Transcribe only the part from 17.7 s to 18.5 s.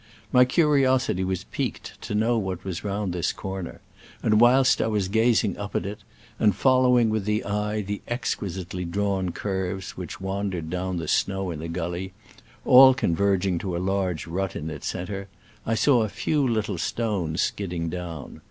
down.